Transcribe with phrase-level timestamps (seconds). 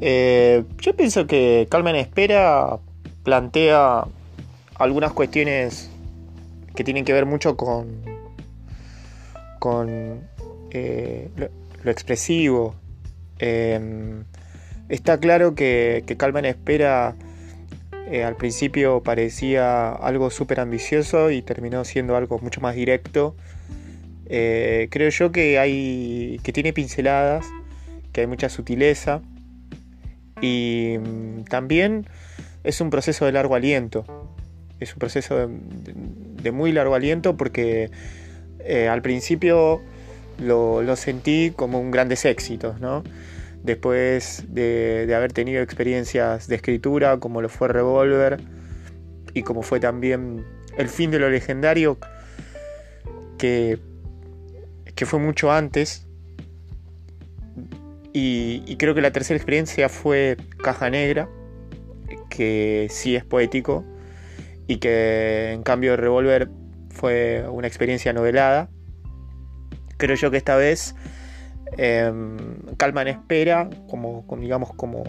[0.00, 2.78] Eh, yo pienso que Calma en Espera
[3.24, 4.04] plantea
[4.76, 5.90] algunas cuestiones
[6.74, 7.88] que tienen que ver mucho con,
[10.70, 11.28] eh,
[11.82, 12.76] lo, expresivo.
[13.38, 14.24] Em,
[14.88, 17.16] está claro que, Calma en Espera
[18.10, 23.34] eh, al principio parecía algo súper ambicioso y terminó siendo algo mucho más directo.
[24.26, 26.40] creo yo que hay.
[26.44, 27.46] que tiene pinceladas,
[28.12, 29.22] que hay mucha sutileza
[30.40, 32.06] y mm, también
[32.64, 34.04] es un proceso de largo aliento.
[34.80, 37.90] Es un proceso de, muy largo aliento porque
[38.60, 39.82] eh, al principio
[40.38, 43.02] lo, sentí como un grandes éxitos, ¿no?
[43.62, 48.40] Después de, haber tenido experiencias de escritura como lo fue Revolver
[49.34, 50.44] y como fue también
[50.76, 51.98] El fin de lo legendario,
[53.36, 53.78] que,
[54.94, 56.07] que fue mucho antes,
[58.12, 61.28] y, creo que la tercera experiencia fue Caja Negra,
[62.30, 63.84] que sí es poético
[64.66, 66.48] y que en cambio Revolver
[66.90, 68.70] fue una experiencia novelada.
[69.98, 70.94] Creo yo que esta vez
[71.76, 72.36] em,
[72.76, 75.04] Calma en Espera, como, digamos como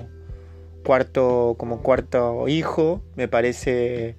[0.86, 4.16] cuarto, como cuarto hijo, me parece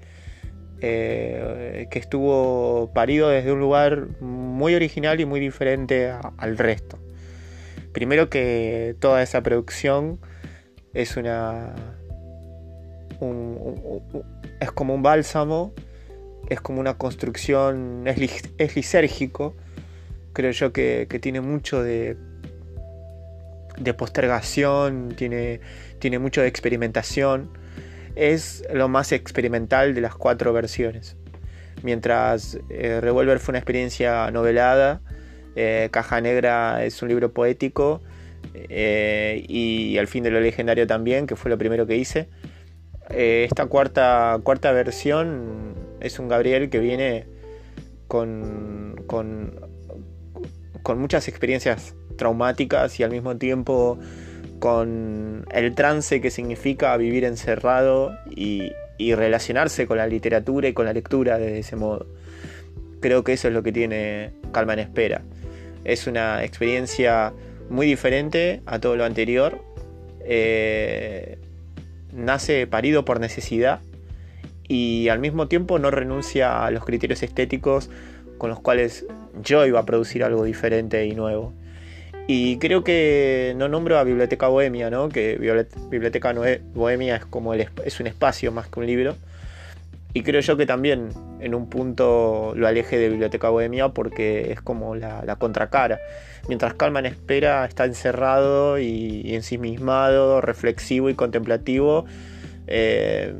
[0.81, 6.99] eh, que estuvo parido desde un lugar muy original y muy diferente al resto.
[7.93, 10.21] Primero que toda esa producción
[10.95, 11.75] es una.
[14.61, 15.75] es como un bálsamo,
[16.49, 19.57] es como una construcción, es, lisérgico.
[20.33, 22.17] Creo yo que, tiene mucho de,
[23.79, 25.61] de postergación, tiene,
[25.99, 27.51] tiene mucho de experimentación.
[28.15, 31.17] Es lo más experimental de las cuatro versiones.
[31.83, 35.01] Mientras eh, Revolver fue una experiencia novelada,
[35.63, 38.01] eh, Caja Negra es un libro poético
[38.55, 42.29] eh, y Al fin de lo legendario también, que fue lo primero que hice.
[43.11, 47.27] Eh, esta cuarta, cuarta versión es un Gabriel que viene
[48.09, 49.53] con, con,
[50.99, 53.99] muchas experiencias traumáticas y al mismo tiempo
[54.61, 60.87] con el trance que significa vivir encerrado y, y relacionarse con la literatura y con
[60.87, 62.07] la lectura de ese modo.
[63.01, 65.23] Creo que eso es lo que tiene Calma en Espera.
[65.85, 67.33] Es una experiencia
[67.69, 69.63] muy diferente a todo lo anterior.
[70.25, 71.39] Eh,
[72.13, 73.81] nace parido por necesidad
[74.69, 77.91] y al mismo tiempo no renuncia a los criterios estéticos
[78.39, 79.07] con los cuales
[79.43, 81.53] yo iba a producir algo diferente y nuevo.
[82.27, 85.09] Y creo que no nombro a Biblioteca Bohemia, ¿no?
[85.09, 85.37] que
[85.91, 86.33] Biblioteca
[86.75, 89.17] Bohemia es como es un espacio más que un libro.
[90.13, 91.11] Y creo yo que también
[91.41, 96.01] en un punto lo aleje de Biblioteca Bohemia porque es como la, contracara.
[96.49, 102.07] Mientras Calman espera, está encerrado y, ensimismado, reflexivo y contemplativo.
[102.67, 103.33] Eh,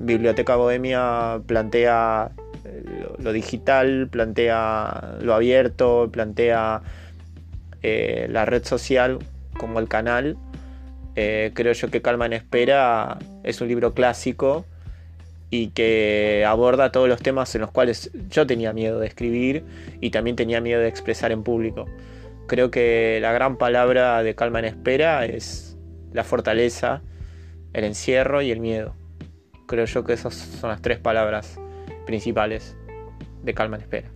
[0.00, 2.32] Biblioteca Bohemia plantea
[2.64, 2.84] eh,
[3.18, 6.82] lo, digital, plantea lo abierto, plantea
[7.82, 9.18] eh, la red social
[9.56, 10.36] como el canal.
[11.14, 14.66] creo yo que Calma en Espera es un libro clásico
[15.50, 19.64] y que aborda todos los temas en los cuales yo tenía miedo de escribir
[20.00, 21.86] y también tenía miedo de expresar en público.
[22.46, 25.76] Creo que la gran palabra de Calma en Espera es
[26.12, 27.02] la fortaleza,
[27.72, 28.94] el encierro y el miedo.
[29.66, 31.58] Creo yo que esas son las tres palabras
[32.06, 32.76] principales
[33.42, 34.10] de Calma en Espera.